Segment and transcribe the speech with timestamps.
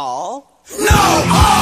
[0.00, 0.62] All?
[0.78, 0.86] No!
[0.92, 1.57] All!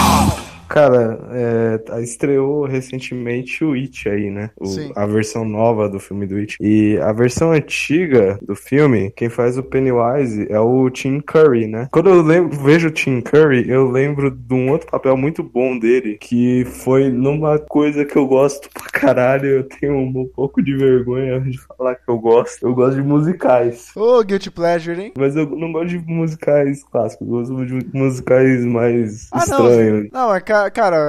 [0.77, 4.51] Cara, é, estreou recentemente o It aí, né?
[4.61, 6.59] O, a versão nova do filme do It.
[6.61, 11.89] E a versão antiga do filme, quem faz o Pennywise é o Tim Curry, né?
[11.91, 15.79] Quando eu lembro, vejo o Tim Curry, eu lembro de um outro papel muito bom
[15.79, 19.47] dele, que foi numa coisa que eu gosto pra caralho.
[19.47, 22.67] Eu tenho um pouco de vergonha de falar que eu gosto.
[22.67, 23.93] Eu gosto de musicais.
[23.97, 25.13] Ô, oh, Guilty Pleasure, hein?
[25.17, 30.11] Mas eu não gosto de musicais clássicos, eu gosto de musicais mais ah, estranhos.
[30.13, 30.66] Não, não é cara,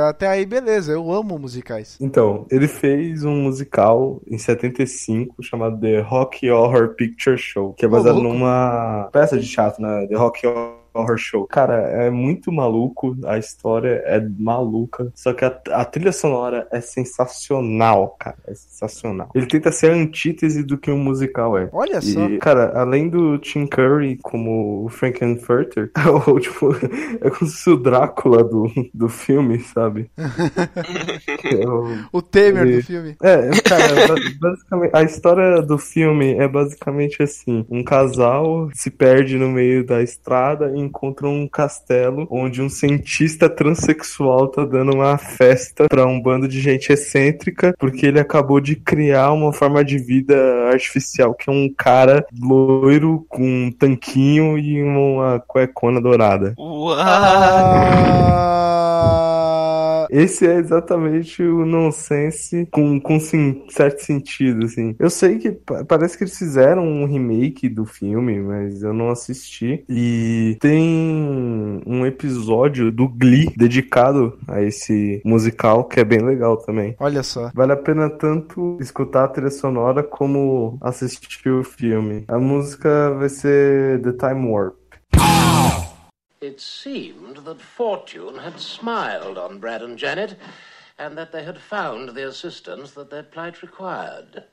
[0.07, 1.97] até aí beleza, eu amo musicais.
[1.99, 7.88] Então, ele fez um musical em 75 chamado The Rock Horror Picture Show, que é
[7.88, 10.07] baseado numa peça de teatro, né?
[10.07, 11.47] The Rock Horror Horror Show.
[11.47, 16.81] Cara, é muito maluco, a história é maluca, só que a, a trilha sonora é
[16.81, 19.29] sensacional, cara, é sensacional.
[19.33, 21.69] Ele tenta ser a antítese do que um musical é.
[21.71, 22.27] Olha só.
[22.27, 25.91] E, cara, além do Tim Curry como o Frankenfurter,
[26.27, 26.69] ou, tipo,
[27.21, 30.09] é como se o Drácula do, do filme, sabe?
[32.11, 33.16] o Temer do filme.
[33.22, 39.50] É, cara, basicamente, a história do filme é basicamente assim, um casal se perde no
[39.50, 45.88] meio da estrada e encontram um castelo onde um cientista transexual tá dando uma festa
[45.88, 50.35] para um bando de gente excêntrica, porque ele acabou de criar uma forma de vida
[50.71, 56.53] artificial, que é um cara loiro com um tanquinho e uma cuecona dourada.
[56.57, 56.97] Uau!
[60.09, 64.95] Esse é exatamente o nonsense com, com sim, certo sentido, assim.
[65.00, 65.52] Eu sei que
[65.88, 69.83] parece que eles fizeram um remake do filme, mas eu não assisti.
[69.89, 76.95] E tem um episódio do Glee dedicado a esse musical que é bem legal também.
[77.00, 77.52] Olha só.
[77.53, 82.23] Vale a pena tanto escutar a trilha sonora como assistir o filme.
[82.28, 84.75] A música vai ser The Time Warp.
[86.48, 90.40] It seemed that fortune had smiled on Brad and Janet,
[90.98, 94.45] and that they had found the assistance that their plight required.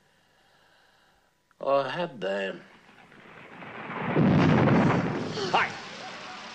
[1.61, 2.53] Or had they?
[5.53, 5.69] Hi,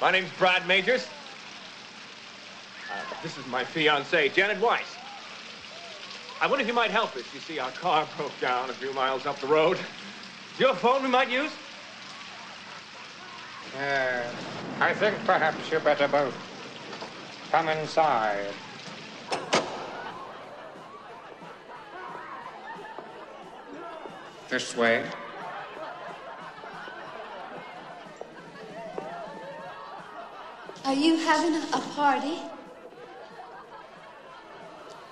[0.01, 1.07] my name's Brad Majors.
[2.91, 4.97] Uh, this is my fiancée, Janet Weiss.
[6.41, 7.23] I wonder if you might help us.
[7.33, 9.79] You see, our car broke down a few miles up the road.
[10.55, 11.51] Is your phone we might use?
[13.77, 14.23] Uh,
[14.79, 16.33] I think perhaps you better both
[17.51, 18.47] come inside.
[24.47, 25.05] This way.
[30.85, 32.39] Are you having a party?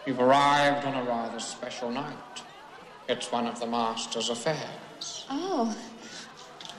[0.06, 2.42] You've arrived on a rather special night.
[3.10, 5.26] It's one of the master's affairs.
[5.30, 5.76] Oh,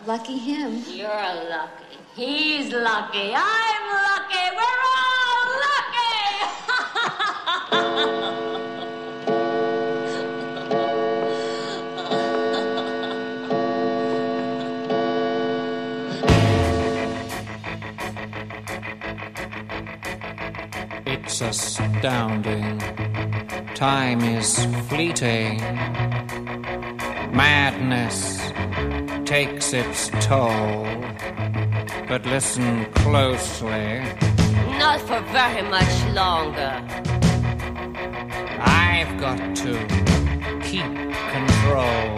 [0.06, 0.82] Lucky him.
[0.88, 1.87] You're lucky.
[2.18, 3.32] He's lucky.
[3.32, 4.44] I'm lucky.
[4.56, 6.18] We're all lucky.
[21.06, 22.78] it's astounding.
[23.76, 25.60] Time is fleeting.
[27.32, 28.40] Madness
[29.24, 30.97] takes its toll.
[32.08, 34.00] But listen closely.
[34.78, 36.82] Not for very much longer.
[38.60, 39.72] I've got to
[40.62, 40.90] keep
[41.32, 42.17] control.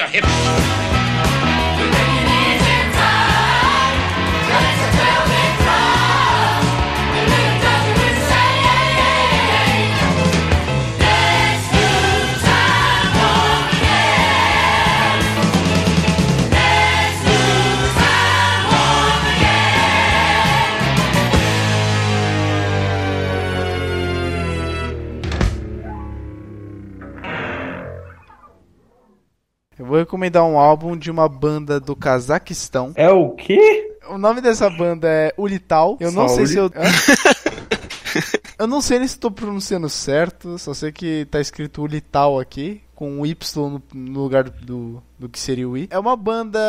[0.00, 0.73] はへっ
[29.94, 32.92] vou recomendar um álbum de uma banda do Cazaquistão.
[32.96, 33.92] É o quê?
[34.08, 35.96] O nome dessa banda é Ulital.
[36.00, 36.64] Eu não Só sei se eu.
[36.64, 36.74] Uli-
[38.58, 42.82] eu não sei nem se estou pronunciando certo, só sei que tá escrito Ulital aqui,
[42.94, 45.88] com um Y no, lugar do, do, que seria o I.
[45.90, 46.60] É uma banda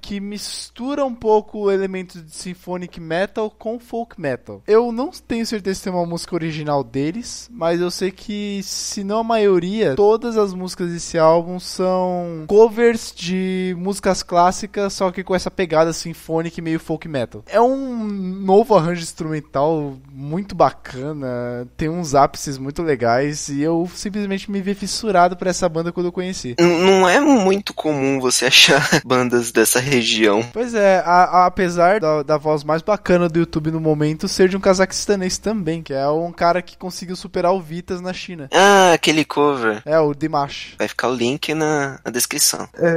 [0.00, 4.62] que mistura um pouco elementos de symphonic metal com folk metal.
[4.66, 9.02] Eu não tenho certeza se tem uma música original deles, mas eu sei que, se
[9.02, 15.24] não a maioria, todas as músicas desse álbum são covers de músicas clássicas, só que
[15.24, 17.42] com essa pegada symphonic meio folk metal.
[17.46, 24.50] É um novo arranjo instrumental muito bacana, tem uns ápices muito legais e eu simplesmente
[24.50, 26.54] me vi fissurado por essa banda quando eu conheci.
[26.58, 30.42] Não é muito comum você achar bandas dessa região.
[30.52, 34.48] Pois é, a- a- apesar da, da voz mais bacana do YouTube no momento ser
[34.48, 38.48] de um cazaquistanês também, que é um cara que conseguiu superar o Vitas na China.
[38.52, 39.82] Ah, aquele cover.
[39.86, 40.74] É, o Dimash.
[40.78, 42.68] Vai ficar o link na, na descrição.
[42.78, 42.88] É,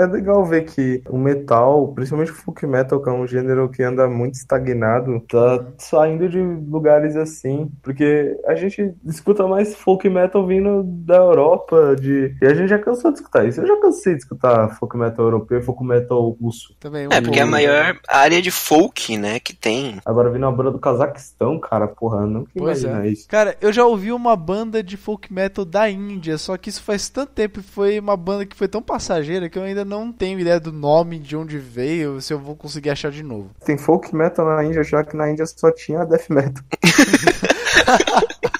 [0.00, 3.68] é- é legal ver que o metal, principalmente o folk metal, que é um gênero
[3.68, 7.70] que anda muito estagnado, tá saindo de lugares assim.
[7.82, 12.13] Porque a gente escuta mais folk metal vindo da Europa, de...
[12.40, 13.60] e a gente já cansou de escutar isso.
[13.60, 16.74] Eu já cansei de escutar folk metal europeu e folk metal russo.
[16.80, 20.00] Também, É, porque é a maior área de folk, né, que tem.
[20.04, 23.10] Agora vindo uma banda do Cazaquistão, cara, porra, nunca Pois imagina é.
[23.10, 23.28] isso.
[23.28, 27.08] Cara, eu já ouvi uma banda de folk metal da Índia, só que isso faz
[27.08, 30.38] tanto tempo e foi uma banda que foi tão passageira que eu ainda não tenho
[30.38, 33.50] ideia do nome, de onde veio, se eu vou conseguir achar de novo.
[33.64, 36.62] Tem folk metal na Índia, já que na Índia só tinha death metal.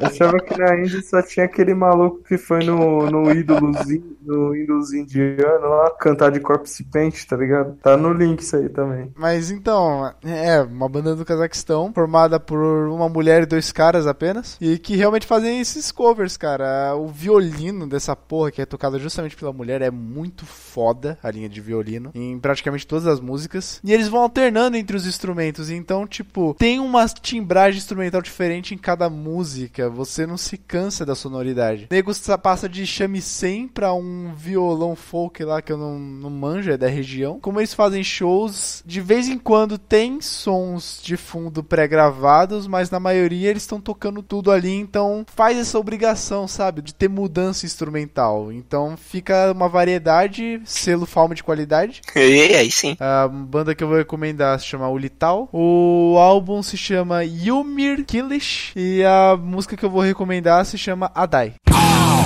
[0.00, 4.56] Eu achava que na Índia só tinha aquele maluco que foi no, no ídolozinho, no
[4.56, 7.76] ídolos indiano lá, cantar de corpse paint, tá ligado?
[7.82, 9.12] Tá no link isso aí também.
[9.14, 12.58] Mas então, é uma banda do Cazaquistão, formada por
[12.88, 16.94] uma mulher e dois caras apenas, e que realmente fazem esses covers, cara.
[16.96, 21.48] O violino dessa porra, que é tocado justamente pela mulher, é muito foda, a linha
[21.48, 23.80] de violino, em praticamente todas as músicas.
[23.84, 28.78] E eles vão alternando entre os instrumentos, então, tipo, tem uma timbragem instrumental diferente em
[28.78, 31.88] cada música, você não se cansa da sonoridade.
[31.90, 36.30] O nego sa- passa de shamisen pra um violão folk lá que eu não, não
[36.30, 37.38] manjo, é da região.
[37.40, 43.00] Como eles fazem shows, de vez em quando tem sons de fundo pré-gravados, mas na
[43.00, 48.52] maioria eles estão tocando tudo ali, então faz essa obrigação, sabe, de ter mudança instrumental.
[48.52, 52.00] Então fica uma variedade, selo Falma de qualidade.
[52.16, 52.96] E aí sim.
[53.00, 55.48] A banda que eu vou recomendar se chama Ulital.
[55.52, 58.72] O álbum se chama Yumir Kilish.
[58.76, 61.54] E a música que eu vou recomendar se chama Adai.
[61.66, 62.19] Let's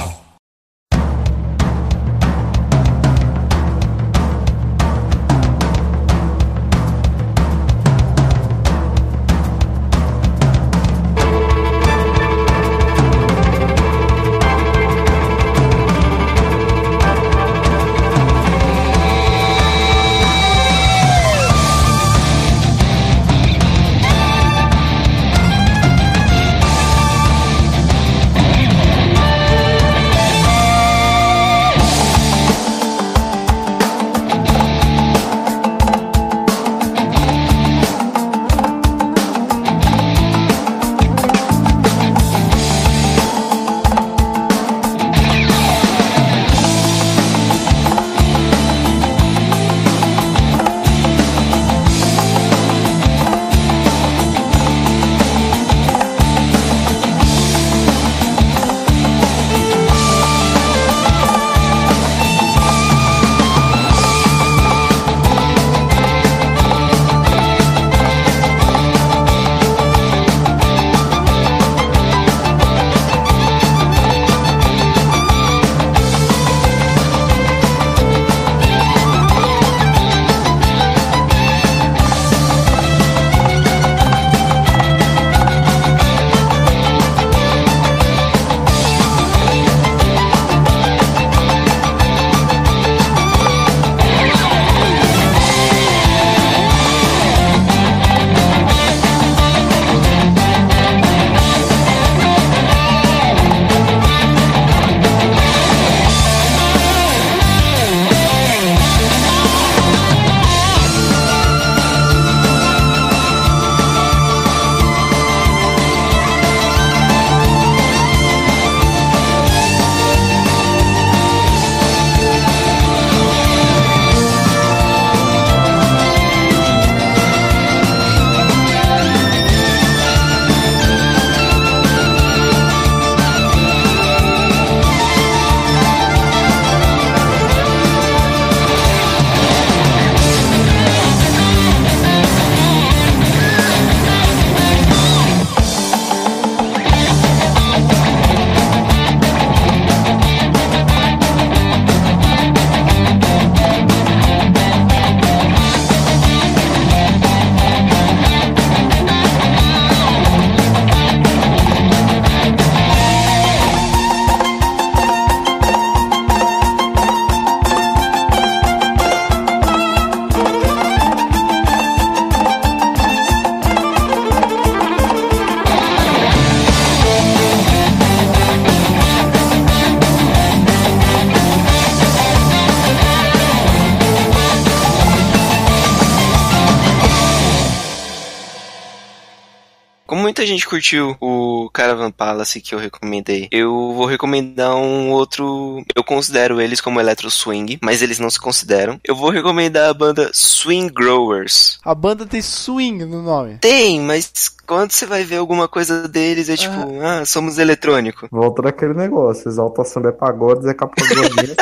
[190.47, 191.44] gente curtiu o
[191.75, 195.85] Caravan Palace que eu recomendei, eu vou recomendar um outro.
[195.95, 199.01] Eu considero eles como electro swing, mas eles não se consideram.
[199.05, 201.81] Eu vou recomendar a banda Swing Growers.
[201.85, 203.59] A banda tem swing no nome.
[203.59, 208.29] Tem, mas quando você vai ver alguma coisa deles, é tipo, ah, ah somos eletrônico.
[208.31, 211.55] Volta daquele negócio, exalta samba é pagode, Zé Pagodinho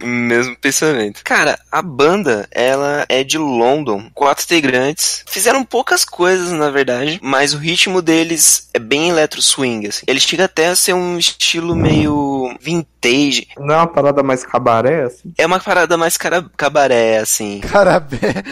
[0.00, 0.04] é.
[0.04, 1.22] Mesmo pensamento.
[1.24, 7.54] Cara, a banda, ela é de London, quatro integrantes, fizeram poucas coisas, na verdade, mas
[7.54, 10.04] o ritmo deles é bem electro swing, assim.
[10.06, 13.48] Ele chega até a ser um estilo meio vintage.
[13.58, 15.32] Não é uma parada mais cabaré, assim?
[15.36, 17.60] É uma parada mais cara cabaré, assim.
[17.60, 18.42] Carabé.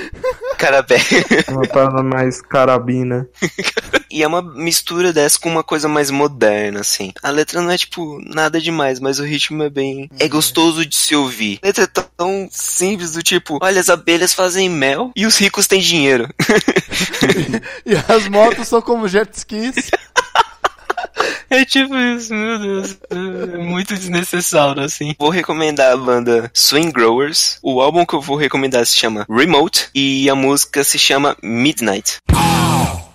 [0.59, 0.97] Carabé.
[1.47, 3.29] É uma parada mais carabina.
[4.17, 7.13] e é uma mistura dessa com uma coisa mais moderna, assim.
[7.23, 10.09] A letra não é, tipo, nada demais, mas o ritmo é bem...
[10.19, 11.59] É gostoso de se ouvir.
[11.63, 15.67] A letra é tão simples do tipo, olha, as abelhas fazem mel e os ricos
[15.67, 16.31] têm dinheiro.
[17.85, 19.91] e as motos são como jet skis.
[21.49, 22.99] É tipo isso, meu Deus.
[23.09, 25.15] É muito desnecessário, assim.
[25.19, 27.59] Vou recomendar a banda Swing Growers.
[27.63, 32.19] O álbum que eu vou recomendar se chama Remote e a música se chama Midnight.
[32.33, 33.06] Oh!